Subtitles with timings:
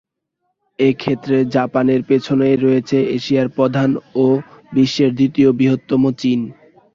[0.79, 3.89] এ ক্ষেত্রে জাপানের পেছনেই রয়েছে এশিয়ার প্রধান
[4.15, 4.25] ও
[4.73, 6.39] বিশ্বের দ্বিতীয় বৃহত্তম চীন।